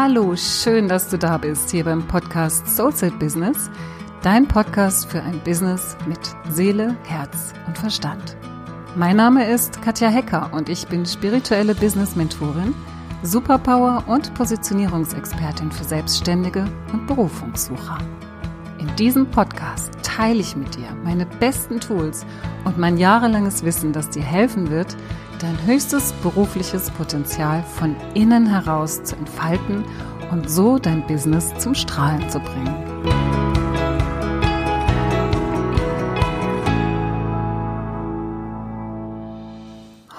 [0.00, 3.68] Hallo, schön, dass du da bist hier beim Podcast Soulset Business,
[4.22, 8.36] dein Podcast für ein Business mit Seele, Herz und Verstand.
[8.94, 12.76] Mein Name ist Katja Hecker und ich bin spirituelle Business Mentorin,
[13.24, 17.98] Superpower und Positionierungsexpertin für Selbstständige und Berufungssucher.
[18.98, 22.26] Diesem Podcast teile ich mit dir meine besten Tools
[22.64, 24.96] und mein jahrelanges Wissen, das dir helfen wird,
[25.38, 29.84] dein höchstes berufliches Potenzial von innen heraus zu entfalten
[30.32, 32.74] und so dein Business zum Strahlen zu bringen.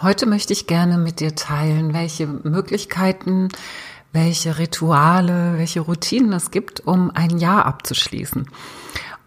[0.02, 3.50] Heute möchte ich gerne mit dir teilen, welche Möglichkeiten,
[4.12, 8.48] welche Rituale, welche Routinen es gibt, um ein Jahr abzuschließen.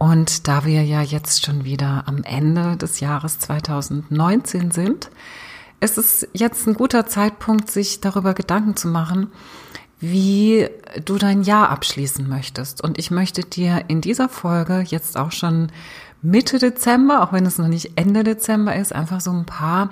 [0.02, 5.10] Und da wir ja jetzt schon wieder am Ende des Jahres 2019 sind,
[5.78, 9.28] es ist jetzt ein guter Zeitpunkt, sich darüber Gedanken zu machen,
[10.00, 10.68] wie
[11.04, 12.82] du dein Jahr abschließen möchtest.
[12.82, 15.70] Und ich möchte dir in dieser Folge jetzt auch schon
[16.20, 19.90] Mitte Dezember, auch wenn es noch nicht Ende Dezember ist, einfach so ein paar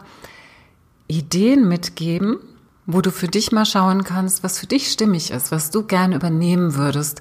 [1.06, 2.39] Ideen mitgeben,
[2.84, 6.17] wo du für dich mal schauen kannst, was für dich stimmig ist, was du gerne
[6.17, 7.20] übernehmen würdest,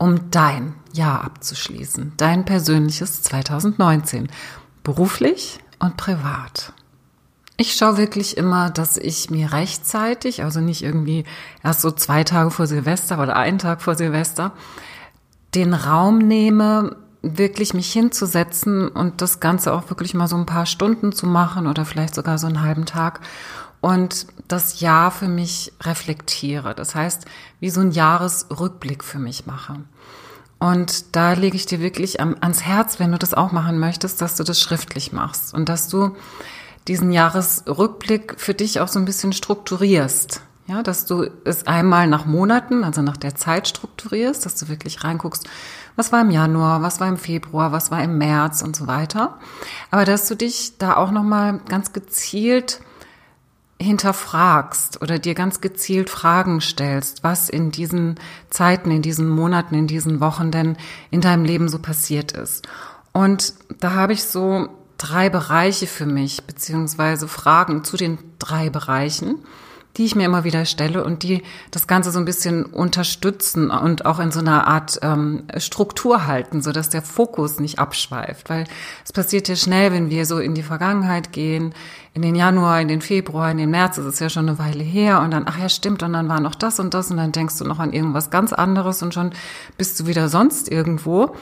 [0.00, 4.30] um dein Jahr abzuschließen, dein persönliches 2019,
[4.82, 6.72] beruflich und privat.
[7.58, 11.24] Ich schaue wirklich immer, dass ich mir rechtzeitig, also nicht irgendwie
[11.62, 14.52] erst so zwei Tage vor Silvester oder einen Tag vor Silvester,
[15.54, 20.64] den Raum nehme, wirklich mich hinzusetzen und das Ganze auch wirklich mal so ein paar
[20.64, 23.20] Stunden zu machen oder vielleicht sogar so einen halben Tag
[23.82, 26.74] und das Jahr für mich reflektiere.
[26.74, 27.24] Das heißt,
[27.60, 29.76] wie so ein Jahresrückblick für mich mache.
[30.58, 34.36] Und da lege ich dir wirklich ans Herz, wenn du das auch machen möchtest, dass
[34.36, 36.14] du das schriftlich machst und dass du
[36.86, 40.42] diesen Jahresrückblick für dich auch so ein bisschen strukturierst.
[40.66, 45.02] Ja, dass du es einmal nach Monaten, also nach der Zeit strukturierst, dass du wirklich
[45.02, 45.48] reinguckst,
[45.96, 49.38] was war im Januar, was war im Februar, was war im März und so weiter.
[49.90, 52.80] Aber dass du dich da auch nochmal ganz gezielt
[53.80, 58.20] hinterfragst oder dir ganz gezielt Fragen stellst, was in diesen
[58.50, 60.76] Zeiten, in diesen Monaten, in diesen Wochen denn
[61.10, 62.68] in deinem Leben so passiert ist.
[63.12, 64.68] Und da habe ich so
[64.98, 69.36] drei Bereiche für mich, beziehungsweise Fragen zu den drei Bereichen,
[69.96, 74.06] die ich mir immer wieder stelle und die das Ganze so ein bisschen unterstützen und
[74.06, 78.48] auch in so einer Art ähm, Struktur halten, so dass der Fokus nicht abschweift.
[78.48, 78.64] Weil
[79.04, 81.74] es passiert ja schnell, wenn wir so in die Vergangenheit gehen,
[82.14, 84.82] in den Januar, in den Februar, in den März, das ist ja schon eine Weile
[84.82, 87.32] her und dann, ach ja, stimmt, und dann war noch das und das und dann
[87.32, 89.30] denkst du noch an irgendwas ganz anderes und schon
[89.76, 91.34] bist du wieder sonst irgendwo.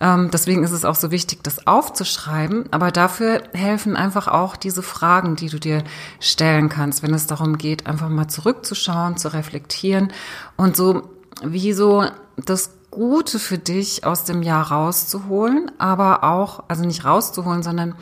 [0.00, 2.64] Ähm, deswegen ist es auch so wichtig, das aufzuschreiben.
[2.70, 5.84] Aber dafür helfen einfach auch diese Fragen, die du dir
[6.18, 10.12] stellen kannst, wenn es darum geht, einfach mal zurückzuschauen, zu reflektieren
[10.56, 11.10] und so
[11.42, 12.04] wie so
[12.36, 17.94] das Gute für dich aus dem Jahr rauszuholen, aber auch, also nicht rauszuholen, sondern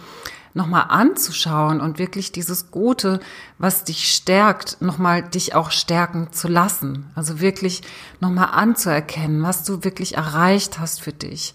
[0.55, 3.21] nochmal anzuschauen und wirklich dieses Gute,
[3.59, 7.11] was dich stärkt, nochmal dich auch stärken zu lassen.
[7.15, 7.83] Also wirklich
[8.21, 11.55] nochmal anzuerkennen, was du wirklich erreicht hast für dich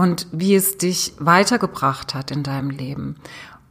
[0.00, 3.16] und wie es dich weitergebracht hat in deinem Leben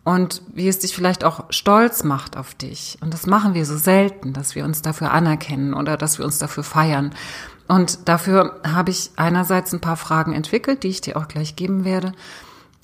[0.04, 3.00] und wie es dich vielleicht auch stolz macht auf dich.
[3.02, 6.38] Und das machen wir so selten, dass wir uns dafür anerkennen oder dass wir uns
[6.38, 7.16] dafür feiern.
[7.68, 11.84] Und dafür habe ich einerseits ein paar Fragen entwickelt, die ich dir auch gleich geben
[11.84, 12.12] werde.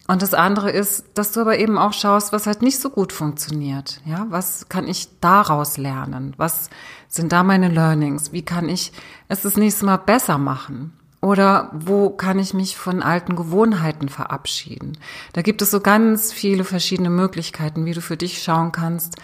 [0.07, 3.13] Und das andere ist, dass du aber eben auch schaust, was halt nicht so gut
[3.13, 4.01] funktioniert.
[4.06, 6.33] Ja, was kann ich daraus lernen?
[6.38, 6.72] Was
[7.09, 8.31] sind da meine Learnings?
[8.31, 8.91] Wie kann ich
[9.27, 10.94] es das nächste Mal besser machen?
[11.25, 14.96] Oder wo kann ich mich von alten Gewohnheiten verabschieden?
[15.34, 19.16] Da gibt es so ganz viele verschiedene Möglichkeiten, wie du für dich schauen kannst,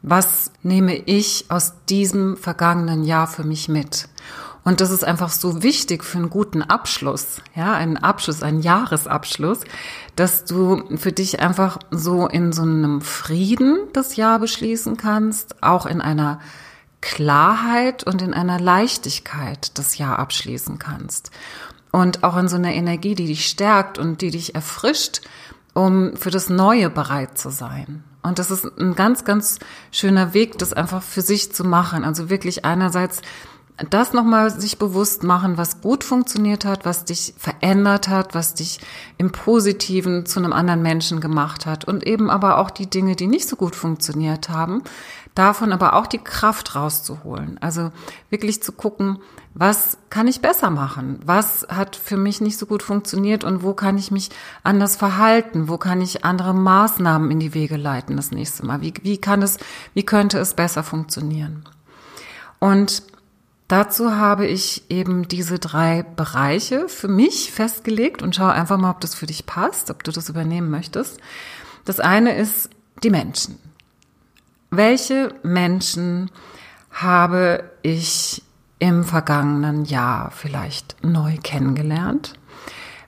[0.00, 4.08] was nehme ich aus diesem vergangenen Jahr für mich mit?
[4.64, 9.60] Und das ist einfach so wichtig für einen guten Abschluss, ja, einen Abschluss, einen Jahresabschluss,
[10.16, 15.84] dass du für dich einfach so in so einem Frieden das Jahr beschließen kannst, auch
[15.84, 16.40] in einer
[17.02, 21.30] Klarheit und in einer Leichtigkeit das Jahr abschließen kannst.
[21.90, 25.20] Und auch in so einer Energie, die dich stärkt und die dich erfrischt,
[25.74, 28.02] um für das Neue bereit zu sein.
[28.22, 29.58] Und das ist ein ganz, ganz
[29.90, 32.04] schöner Weg, das einfach für sich zu machen.
[32.04, 33.20] Also wirklich einerseits
[33.90, 38.80] das nochmal sich bewusst machen, was gut funktioniert hat, was dich verändert hat, was dich
[39.16, 43.26] im Positiven zu einem anderen Menschen gemacht hat und eben aber auch die Dinge, die
[43.26, 44.82] nicht so gut funktioniert haben,
[45.34, 47.58] davon aber auch die Kraft rauszuholen.
[47.60, 47.90] Also
[48.28, 49.18] wirklich zu gucken,
[49.54, 51.20] was kann ich besser machen?
[51.24, 54.30] Was hat für mich nicht so gut funktioniert und wo kann ich mich
[54.62, 55.68] anders verhalten?
[55.68, 58.80] Wo kann ich andere Maßnahmen in die Wege leiten das nächste Mal?
[58.80, 59.58] Wie, wie kann es,
[59.94, 61.64] wie könnte es besser funktionieren?
[62.58, 63.02] Und
[63.72, 69.00] dazu habe ich eben diese drei Bereiche für mich festgelegt und schau einfach mal, ob
[69.00, 71.18] das für dich passt, ob du das übernehmen möchtest.
[71.84, 72.68] Das eine ist
[73.02, 73.58] die Menschen.
[74.70, 76.30] Welche Menschen
[76.90, 78.42] habe ich
[78.78, 82.34] im vergangenen Jahr vielleicht neu kennengelernt?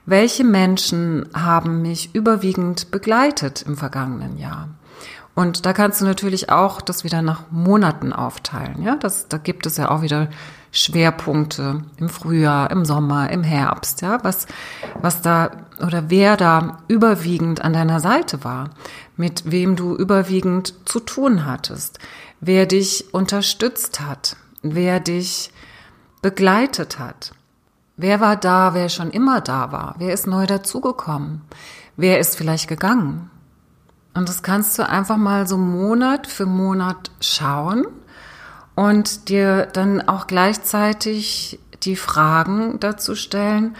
[0.07, 4.69] Welche Menschen haben mich überwiegend begleitet im vergangenen Jahr?
[5.35, 8.81] Und da kannst du natürlich auch das wieder nach Monaten aufteilen.
[8.81, 10.29] Ja, das, da gibt es ja auch wieder
[10.71, 14.01] Schwerpunkte im Frühjahr, im Sommer, im Herbst.
[14.01, 14.47] Ja, was,
[15.01, 15.51] was da
[15.85, 18.69] oder wer da überwiegend an deiner Seite war,
[19.17, 21.99] mit wem du überwiegend zu tun hattest,
[22.39, 25.51] wer dich unterstützt hat, wer dich
[26.21, 27.33] begleitet hat.
[27.97, 29.95] Wer war da, wer schon immer da war?
[29.97, 31.41] Wer ist neu dazugekommen?
[31.95, 33.29] Wer ist vielleicht gegangen?
[34.15, 37.85] Und das kannst du einfach mal so Monat für Monat schauen
[38.73, 43.75] und dir dann auch gleichzeitig die Fragen dazu stellen,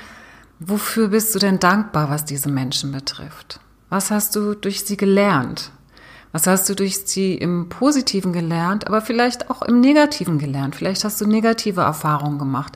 [0.60, 3.60] wofür bist du denn dankbar, was diese Menschen betrifft?
[3.90, 5.72] Was hast du durch sie gelernt?
[6.34, 10.76] Was hast du durch sie im Positiven gelernt, aber vielleicht auch im Negativen gelernt?
[10.76, 12.74] Vielleicht hast du negative Erfahrungen gemacht,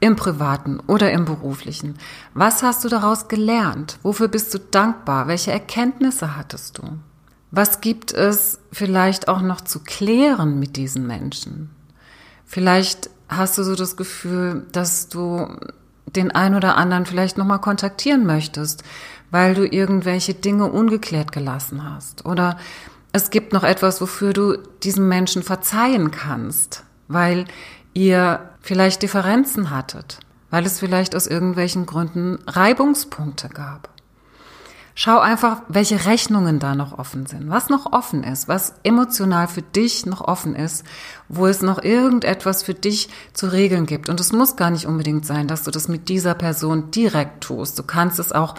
[0.00, 1.96] im privaten oder im beruflichen.
[2.34, 3.98] Was hast du daraus gelernt?
[4.02, 5.28] Wofür bist du dankbar?
[5.28, 6.98] Welche Erkenntnisse hattest du?
[7.50, 11.70] Was gibt es vielleicht auch noch zu klären mit diesen Menschen?
[12.46, 15.48] Vielleicht hast du so das Gefühl, dass du
[16.06, 18.82] den ein oder anderen vielleicht nochmal kontaktieren möchtest,
[19.30, 22.24] weil du irgendwelche Dinge ungeklärt gelassen hast.
[22.24, 22.56] Oder
[23.12, 27.44] es gibt noch etwas, wofür du diesem Menschen verzeihen kannst, weil
[27.94, 30.20] ihr vielleicht Differenzen hattet,
[30.50, 33.88] weil es vielleicht aus irgendwelchen Gründen Reibungspunkte gab.
[35.02, 39.62] Schau einfach, welche Rechnungen da noch offen sind, was noch offen ist, was emotional für
[39.62, 40.84] dich noch offen ist,
[41.28, 44.10] wo es noch irgendetwas für dich zu regeln gibt.
[44.10, 47.78] Und es muss gar nicht unbedingt sein, dass du das mit dieser Person direkt tust.
[47.78, 48.56] Du kannst es auch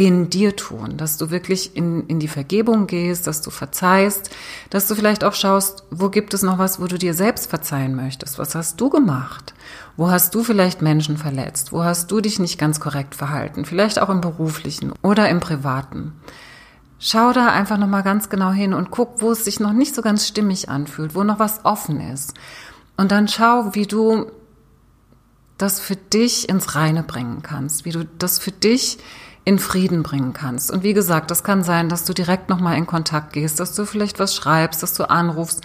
[0.00, 4.30] in dir tun, dass du wirklich in, in die Vergebung gehst, dass du verzeihst,
[4.70, 7.94] dass du vielleicht auch schaust, wo gibt es noch was, wo du dir selbst verzeihen
[7.94, 8.38] möchtest?
[8.38, 9.52] Was hast du gemacht?
[9.98, 11.70] Wo hast du vielleicht Menschen verletzt?
[11.74, 13.66] Wo hast du dich nicht ganz korrekt verhalten?
[13.66, 16.14] Vielleicht auch im beruflichen oder im privaten.
[16.98, 20.00] Schau da einfach nochmal ganz genau hin und guck, wo es sich noch nicht so
[20.00, 22.32] ganz stimmig anfühlt, wo noch was offen ist.
[22.96, 24.30] Und dann schau, wie du
[25.60, 28.98] das für dich ins Reine bringen kannst, wie du das für dich
[29.44, 30.70] in Frieden bringen kannst.
[30.70, 33.84] Und wie gesagt, das kann sein, dass du direkt nochmal in Kontakt gehst, dass du
[33.84, 35.62] vielleicht was schreibst, dass du anrufst,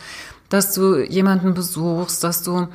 [0.50, 2.68] dass du jemanden besuchst, dass du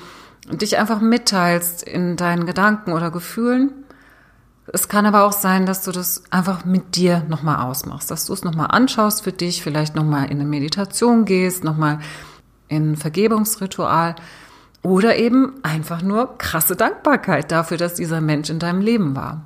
[0.51, 3.73] dich einfach mitteilst in deinen Gedanken oder Gefühlen.
[4.73, 8.33] Es kann aber auch sein, dass du das einfach mit dir nochmal ausmachst, dass du
[8.33, 11.99] es nochmal anschaust für dich, vielleicht nochmal in eine Meditation gehst, nochmal
[12.69, 14.15] in ein Vergebungsritual
[14.83, 19.43] oder eben einfach nur krasse Dankbarkeit dafür, dass dieser Mensch in deinem Leben war.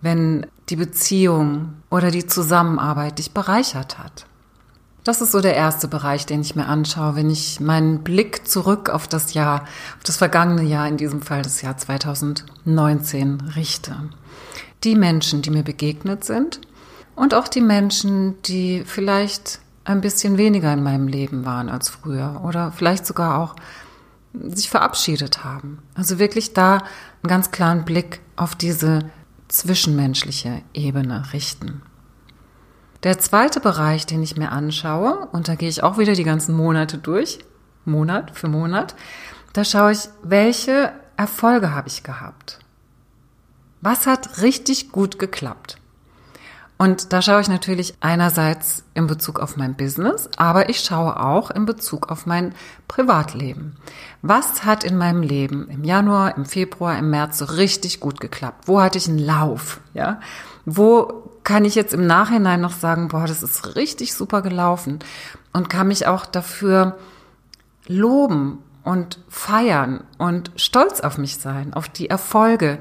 [0.00, 4.26] Wenn die Beziehung oder die Zusammenarbeit dich bereichert hat.
[5.04, 8.90] Das ist so der erste Bereich, den ich mir anschaue, wenn ich meinen Blick zurück
[8.90, 9.62] auf das Jahr,
[9.96, 13.94] auf das vergangene Jahr, in diesem Fall das Jahr 2019 richte.
[14.82, 16.60] Die Menschen, die mir begegnet sind
[17.14, 22.40] und auch die Menschen, die vielleicht ein bisschen weniger in meinem Leben waren als früher
[22.44, 23.54] oder vielleicht sogar auch
[24.44, 25.82] sich verabschiedet haben.
[25.94, 26.78] Also wirklich da
[27.22, 29.10] einen ganz klaren Blick auf diese
[29.48, 31.82] zwischenmenschliche Ebene richten.
[33.02, 36.56] Der zweite Bereich, den ich mir anschaue, und da gehe ich auch wieder die ganzen
[36.56, 37.38] Monate durch,
[37.84, 38.96] Monat für Monat,
[39.52, 42.58] da schaue ich, welche Erfolge habe ich gehabt?
[43.80, 45.78] Was hat richtig gut geklappt?
[46.78, 51.50] Und da schaue ich natürlich einerseits in Bezug auf mein Business, aber ich schaue auch
[51.50, 52.54] in Bezug auf mein
[52.86, 53.76] Privatleben.
[54.20, 58.68] Was hat in meinem Leben im Januar, im Februar, im März so richtig gut geklappt?
[58.68, 59.80] Wo hatte ich einen Lauf?
[59.94, 60.20] Ja?
[60.66, 64.98] Wo kann ich jetzt im Nachhinein noch sagen, boah, das ist richtig super gelaufen
[65.52, 66.98] und kann mich auch dafür
[67.86, 72.78] loben und feiern und stolz auf mich sein, auf die Erfolge,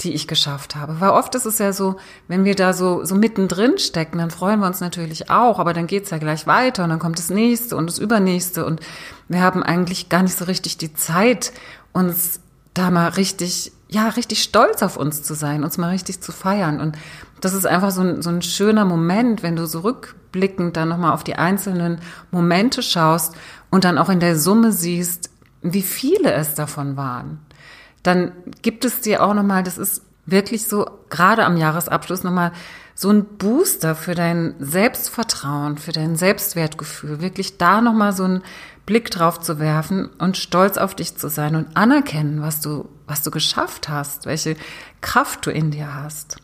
[0.00, 1.00] die ich geschafft habe.
[1.00, 1.96] Weil oft ist es ja so,
[2.28, 5.88] wenn wir da so, so mittendrin stecken, dann freuen wir uns natürlich auch, aber dann
[5.88, 8.80] geht's ja gleich weiter und dann kommt das nächste und das übernächste und
[9.28, 11.52] wir haben eigentlich gar nicht so richtig die Zeit,
[11.92, 12.40] uns
[12.74, 16.80] da mal richtig, ja, richtig stolz auf uns zu sein, uns mal richtig zu feiern.
[16.80, 16.96] Und
[17.40, 21.12] das ist einfach so ein, so ein schöner Moment, wenn du so rückblickend dann nochmal
[21.12, 22.00] auf die einzelnen
[22.30, 23.34] Momente schaust
[23.70, 27.40] und dann auch in der Summe siehst, wie viele es davon waren
[28.08, 32.52] dann gibt es dir auch nochmal, das ist wirklich so, gerade am Jahresabschluss nochmal
[32.94, 38.42] so ein Booster für dein Selbstvertrauen, für dein Selbstwertgefühl, wirklich da nochmal so ein
[38.86, 43.22] Blick drauf zu werfen und stolz auf dich zu sein und anerkennen, was du, was
[43.22, 44.56] du geschafft hast, welche
[45.02, 46.38] Kraft du in dir hast.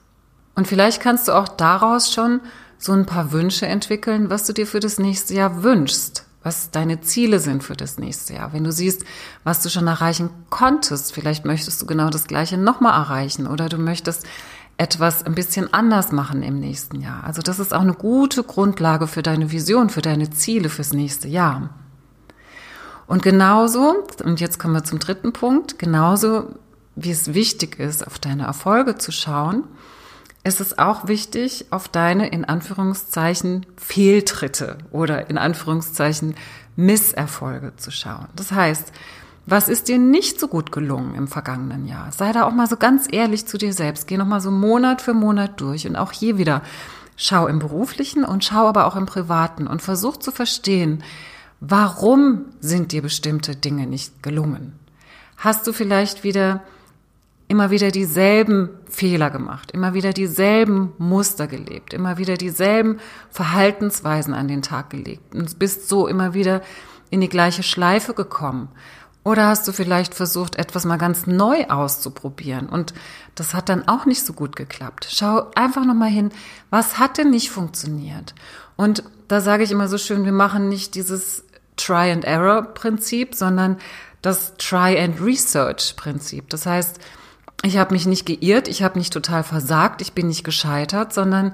[0.55, 2.41] Und vielleicht kannst du auch daraus schon
[2.77, 7.01] so ein paar Wünsche entwickeln, was du dir für das nächste Jahr wünschst, was deine
[7.01, 8.53] Ziele sind für das nächste Jahr.
[8.53, 9.05] Wenn du siehst,
[9.43, 13.79] was du schon erreichen konntest, vielleicht möchtest du genau das Gleiche nochmal erreichen oder du
[13.79, 14.27] möchtest
[14.77, 17.25] etwas ein bisschen anders machen im nächsten Jahr.
[17.25, 21.29] Also das ist auch eine gute Grundlage für deine Vision, für deine Ziele fürs nächste
[21.29, 21.71] Jahr.
[23.07, 26.55] Und genauso, und jetzt kommen wir zum dritten Punkt, genauso
[26.97, 29.65] wie es wichtig ist, auf deine Erfolge zu schauen,
[30.45, 36.35] ist es auch wichtig, auf deine in Anführungszeichen Fehltritte oder in Anführungszeichen
[36.77, 38.29] Misserfolge zu schauen.
[38.37, 38.93] Das heißt,
[39.47, 42.13] was ist dir nicht so gut gelungen im vergangenen Jahr?
[42.13, 44.07] Sei da auch mal so ganz ehrlich zu dir selbst.
[44.07, 46.63] Geh noch mal so Monat für Monat durch und auch hier wieder
[47.17, 51.03] schau im beruflichen und schau aber auch im privaten und versuch zu verstehen,
[51.61, 54.79] warum sind dir bestimmte Dinge nicht gelungen?
[55.37, 56.63] Hast du vielleicht wieder
[57.49, 64.49] immer wieder dieselben Fehler gemacht, immer wieder dieselben Muster gelebt, immer wieder dieselben Verhaltensweisen an
[64.49, 66.63] den Tag gelegt und bist so immer wieder
[67.11, 68.69] in die gleiche Schleife gekommen.
[69.25, 72.93] Oder hast du vielleicht versucht, etwas mal ganz neu auszuprobieren und
[73.35, 75.09] das hat dann auch nicht so gut geklappt.
[75.11, 76.31] Schau einfach nochmal hin,
[76.71, 78.35] was hat denn nicht funktioniert?
[78.77, 81.45] Und da sage ich immer so schön, wir machen nicht dieses
[81.77, 83.79] Try and Error Prinzip, sondern
[84.21, 86.51] das Try and Research Prinzip.
[86.51, 86.99] Das heißt,
[87.65, 91.53] ich habe mich nicht geirrt, ich habe nicht total versagt, ich bin nicht gescheitert, sondern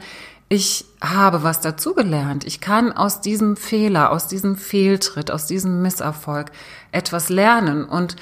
[0.49, 2.45] ich habe was dazugelernt.
[2.45, 6.50] Ich kann aus diesem Fehler, aus diesem Fehltritt, aus diesem Misserfolg
[6.90, 8.17] etwas lernen und,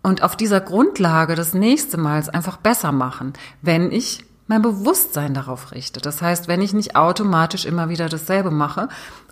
[0.00, 5.72] und auf dieser Grundlage das nächste Mal einfach besser machen, wenn ich mein Bewusstsein darauf
[5.72, 6.00] richte.
[6.00, 8.88] Das heißt, wenn ich nicht automatisch immer wieder dasselbe mache,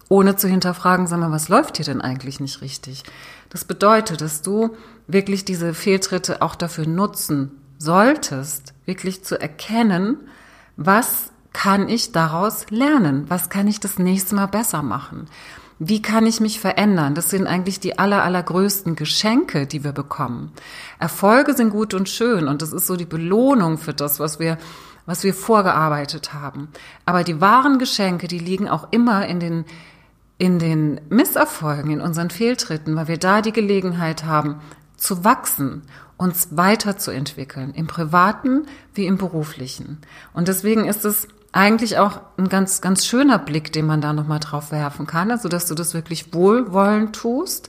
[0.08, 3.04] ohne zu hinterfragen, sag mal, was läuft hier denn eigentlich nicht richtig?
[3.50, 4.74] Das bedeutet, dass du
[5.06, 10.16] wirklich diese Fehltritte auch dafür nutzen solltest, wirklich zu erkennen,
[10.76, 13.26] was kann ich daraus lernen?
[13.28, 15.26] Was kann ich das nächste Mal besser machen?
[15.78, 17.14] Wie kann ich mich verändern?
[17.14, 20.52] Das sind eigentlich die aller, allergrößten Geschenke, die wir bekommen.
[20.98, 24.58] Erfolge sind gut und schön und das ist so die Belohnung für das, was wir,
[25.06, 26.68] was wir vorgearbeitet haben.
[27.04, 29.64] Aber die wahren Geschenke, die liegen auch immer in den,
[30.38, 34.60] in den Misserfolgen, in unseren Fehltritten, weil wir da die Gelegenheit haben,
[34.96, 35.82] zu wachsen
[36.22, 39.98] uns weiterzuentwickeln, im privaten wie im beruflichen.
[40.32, 44.40] Und deswegen ist es eigentlich auch ein ganz, ganz schöner Blick, den man da nochmal
[44.40, 47.68] drauf werfen kann, also dass du das wirklich wohlwollend tust.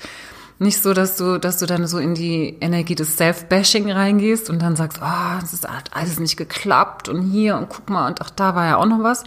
[0.60, 4.62] Nicht so, dass du, dass du dann so in die Energie des Self-Bashing reingehst und
[4.62, 8.30] dann sagst, oh, es ist alles nicht geklappt und hier und guck mal und ach,
[8.30, 9.24] da war ja auch noch was.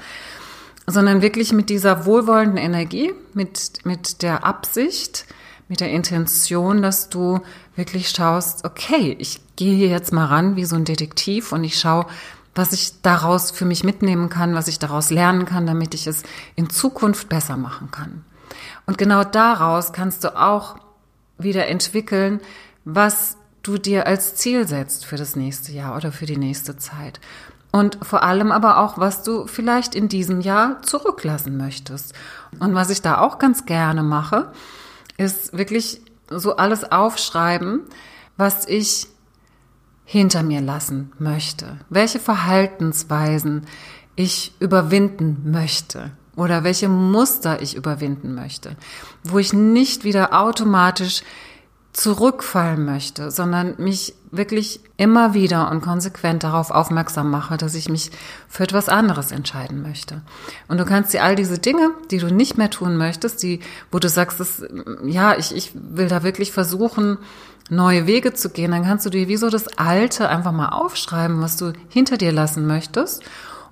[0.87, 5.27] Sondern wirklich mit dieser wohlwollenden Energie, mit, mit der Absicht,
[5.69, 7.41] mit der Intention, dass du
[7.75, 11.79] wirklich schaust, okay, ich gehe hier jetzt mal ran wie so ein Detektiv und ich
[11.79, 12.07] schaue,
[12.55, 16.23] was ich daraus für mich mitnehmen kann, was ich daraus lernen kann, damit ich es
[16.55, 18.25] in Zukunft besser machen kann.
[18.87, 20.77] Und genau daraus kannst du auch
[21.39, 22.41] wieder entwickeln,
[22.85, 27.21] was du dir als Ziel setzt für das nächste Jahr oder für die nächste Zeit.
[27.73, 32.15] Und vor allem aber auch, was du vielleicht in diesem Jahr zurücklassen möchtest.
[32.59, 34.51] Und was ich da auch ganz gerne mache,
[35.19, 37.83] ist wirklich so alles aufschreiben,
[38.37, 39.07] was ich
[40.05, 43.67] hinter mir lassen möchte, welche Verhaltensweisen
[44.15, 48.77] ich überwinden möchte oder welche Muster ich überwinden möchte,
[49.25, 51.23] wo ich nicht wieder automatisch
[51.97, 58.11] zurückfallen möchte, sondern mich wirklich immer wieder und konsequent darauf aufmerksam mache, dass ich mich
[58.49, 60.21] für etwas anderes entscheiden möchte.
[60.69, 63.61] Und du kannst dir all diese Dinge, die du nicht mehr tun möchtest, die,
[63.91, 64.63] wo du sagst, das,
[65.07, 67.17] ja, ich, ich will da wirklich versuchen,
[67.71, 71.41] neue Wege zu gehen, dann kannst du dir wie so das Alte einfach mal aufschreiben,
[71.41, 73.23] was du hinter dir lassen möchtest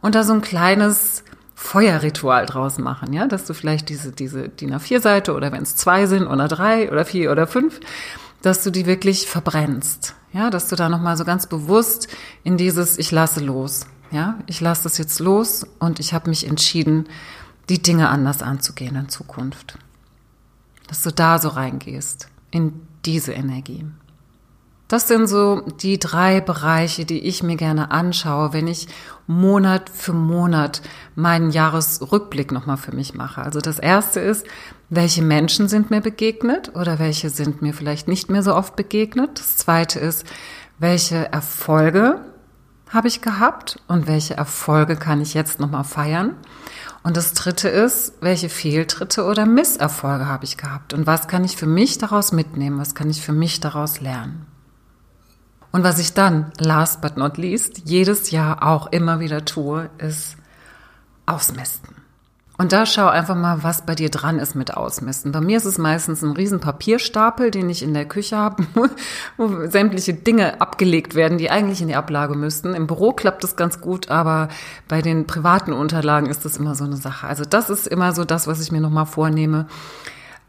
[0.00, 1.24] und da so ein kleines
[1.54, 6.06] Feuerritual draus machen, ja, dass du vielleicht diese, diese DIN A4-Seite oder wenn es zwei
[6.06, 7.80] sind oder drei oder vier oder fünf,
[8.42, 12.08] dass du die wirklich verbrennst, ja, dass du da nochmal so ganz bewusst
[12.42, 16.46] in dieses Ich lasse los, ja, ich lasse das jetzt los und ich habe mich
[16.46, 17.08] entschieden,
[17.68, 19.78] die Dinge anders anzugehen in Zukunft.
[20.88, 23.84] Dass du da so reingehst, in diese Energie.
[24.88, 28.86] Das sind so die drei Bereiche, die ich mir gerne anschaue, wenn ich
[29.26, 30.82] Monat für Monat
[31.14, 33.42] meinen Jahresrückblick nochmal für mich mache.
[33.42, 34.46] Also das erste ist,
[34.90, 39.38] welche Menschen sind mir begegnet oder welche sind mir vielleicht nicht mehr so oft begegnet.
[39.38, 40.26] Das zweite ist,
[40.78, 42.20] welche Erfolge
[42.90, 46.34] habe ich gehabt und welche Erfolge kann ich jetzt nochmal feiern?
[47.02, 51.56] Und das dritte ist, welche Fehltritte oder Misserfolge habe ich gehabt und was kann ich
[51.56, 52.78] für mich daraus mitnehmen?
[52.78, 54.46] Was kann ich für mich daraus lernen?
[55.74, 60.36] Und was ich dann, last but not least, jedes Jahr auch immer wieder tue, ist
[61.26, 61.96] ausmisten.
[62.56, 65.32] Und da schau einfach mal, was bei dir dran ist mit Ausmisten.
[65.32, 68.64] Bei mir ist es meistens ein riesen Papierstapel, den ich in der Küche habe,
[69.36, 72.74] wo sämtliche Dinge abgelegt werden, die eigentlich in die Ablage müssten.
[72.74, 74.50] Im Büro klappt das ganz gut, aber
[74.86, 77.26] bei den privaten Unterlagen ist das immer so eine Sache.
[77.26, 79.66] Also das ist immer so das, was ich mir nochmal vornehme.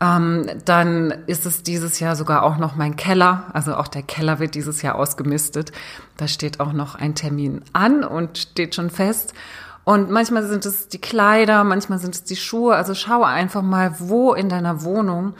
[0.02, 3.46] Ähm, dann ist es dieses Jahr sogar auch noch mein Keller.
[3.54, 5.72] Also auch der Keller wird dieses Jahr ausgemistet.
[6.18, 9.34] Da steht auch noch ein Termin an und steht schon fest.
[9.86, 12.76] Und manchmal sind es die Kleider, manchmal sind es die Schuhe.
[12.76, 15.34] Also schau einfach mal, wo in deiner Wohnung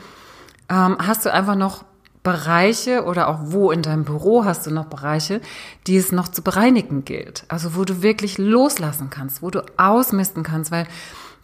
[0.70, 1.84] ähm, hast du einfach noch
[2.22, 5.40] Bereiche oder auch wo in deinem Büro hast du noch Bereiche,
[5.86, 7.44] die es noch zu bereinigen gilt.
[7.48, 10.88] Also wo du wirklich loslassen kannst, wo du ausmisten kannst, weil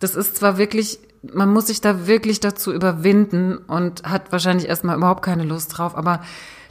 [0.03, 4.97] das ist zwar wirklich man muss sich da wirklich dazu überwinden und hat wahrscheinlich erstmal
[4.97, 6.21] überhaupt keine Lust drauf, aber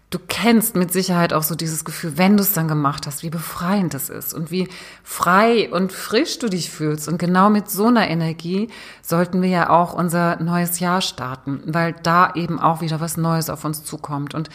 [0.09, 3.29] du kennst mit Sicherheit auch so dieses Gefühl, wenn du es dann gemacht hast, wie
[3.29, 4.67] befreiend es ist und wie
[5.03, 7.07] frei und frisch du dich fühlst.
[7.07, 8.67] Und genau mit so einer Energie
[9.01, 13.50] sollten wir ja auch unser neues Jahr starten, weil da eben auch wieder was Neues
[13.50, 14.35] auf uns zukommt.
[14.35, 14.50] Und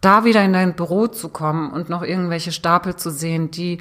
[0.00, 3.78] da wieder in dein Büro zu kommen und noch irgendwelche Stapel zu sehen, die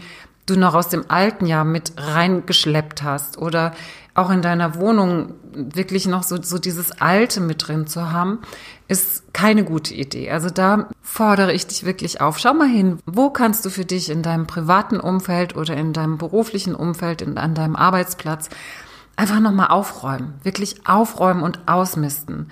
[0.47, 3.73] du noch aus dem alten Jahr mit reingeschleppt hast oder
[4.15, 8.39] auch in deiner Wohnung wirklich noch so, so dieses Alte mit drin zu haben,
[8.87, 10.31] ist keine gute Idee.
[10.31, 12.39] Also da fordere ich dich wirklich auf.
[12.39, 16.17] Schau mal hin, wo kannst du für dich in deinem privaten Umfeld oder in deinem
[16.17, 18.49] beruflichen Umfeld, in, an deinem Arbeitsplatz
[19.15, 20.33] einfach nochmal aufräumen.
[20.41, 22.49] Wirklich aufräumen und ausmisten.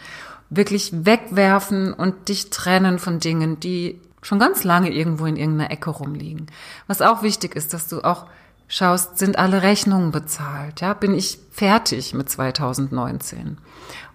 [0.52, 5.92] Wirklich wegwerfen und dich trennen von Dingen, die schon ganz lange irgendwo in irgendeiner Ecke
[5.92, 6.48] rumliegen.
[6.88, 8.26] Was auch wichtig ist, dass du auch
[8.68, 10.82] schaust, sind alle Rechnungen bezahlt?
[10.82, 13.58] Ja, bin ich fertig mit 2019?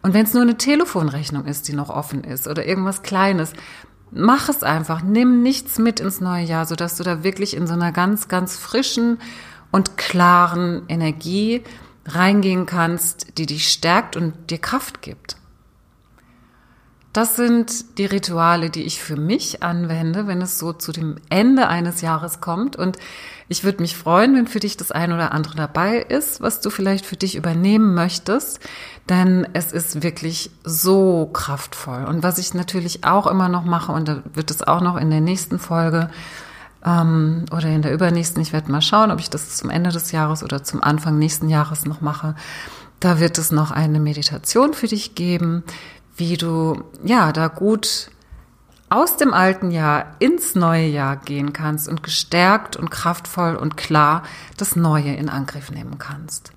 [0.02, 3.52] Und wenn es nur eine Telefonrechnung ist, die noch offen ist oder irgendwas Kleines,
[4.10, 5.02] mach es einfach.
[5.02, 8.56] Nimm nichts mit ins neue Jahr, sodass du da wirklich in so einer ganz, ganz
[8.56, 9.18] frischen
[9.70, 11.62] und klaren Energie
[12.06, 15.36] reingehen kannst, die dich stärkt und dir Kraft gibt.
[17.12, 21.66] Das sind die Rituale, die ich für mich anwende, wenn es so zu dem Ende
[21.66, 22.76] eines Jahres kommt.
[22.76, 22.98] Und
[23.48, 26.70] ich würde mich freuen, wenn für dich das ein oder andere dabei ist, was du
[26.70, 28.60] vielleicht für dich übernehmen möchtest.
[29.08, 32.04] Denn es ist wirklich so kraftvoll.
[32.04, 35.10] Und was ich natürlich auch immer noch mache, und da wird es auch noch in
[35.10, 36.10] der nächsten Folge
[36.86, 40.12] ähm, oder in der übernächsten, ich werde mal schauen, ob ich das zum Ende des
[40.12, 42.36] Jahres oder zum Anfang nächsten Jahres noch mache.
[43.00, 45.64] Da wird es noch eine Meditation für dich geben,
[46.20, 48.10] wie du ja da gut
[48.90, 54.22] aus dem alten Jahr ins neue Jahr gehen kannst und gestärkt und kraftvoll und klar
[54.56, 56.52] das Neue in Angriff nehmen kannst.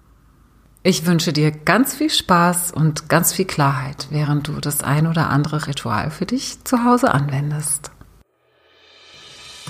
[0.81, 5.29] Ich wünsche dir ganz viel Spaß und ganz viel Klarheit, während du das ein oder
[5.29, 7.91] andere Ritual für dich zu Hause anwendest.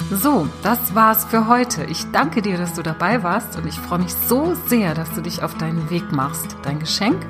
[0.10, 1.84] So, das war's für heute.
[1.84, 5.21] Ich danke dir, dass du dabei warst und ich freue mich so sehr, dass du
[5.21, 7.23] dich auf deinen Weg machst, dein Geschenk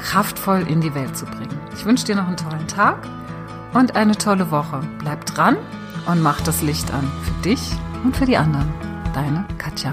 [0.00, 1.58] kraftvoll in die Welt zu bringen.
[1.74, 3.06] Ich wünsche dir noch einen tollen Tag
[3.72, 4.80] und eine tolle Woche.
[4.98, 5.56] Bleib dran
[6.06, 8.72] und mach das Licht an für dich und für die anderen.
[9.14, 9.92] Deine Katja.